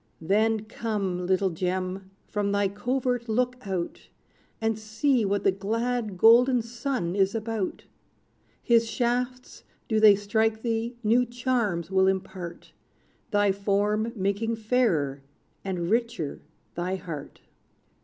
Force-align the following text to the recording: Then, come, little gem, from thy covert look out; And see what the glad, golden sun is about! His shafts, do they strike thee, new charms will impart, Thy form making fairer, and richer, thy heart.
Then, 0.19 0.61
come, 0.65 1.27
little 1.27 1.51
gem, 1.51 2.09
from 2.27 2.51
thy 2.51 2.69
covert 2.69 3.29
look 3.29 3.57
out; 3.67 4.07
And 4.59 4.79
see 4.79 5.23
what 5.25 5.43
the 5.43 5.51
glad, 5.51 6.17
golden 6.17 6.63
sun 6.63 7.15
is 7.15 7.35
about! 7.35 7.83
His 8.63 8.89
shafts, 8.89 9.63
do 9.87 9.99
they 9.99 10.15
strike 10.15 10.63
thee, 10.63 10.95
new 11.03 11.23
charms 11.23 11.91
will 11.91 12.07
impart, 12.07 12.73
Thy 13.29 13.51
form 13.51 14.11
making 14.15 14.55
fairer, 14.55 15.21
and 15.63 15.87
richer, 15.91 16.41
thy 16.73 16.95
heart. 16.95 17.41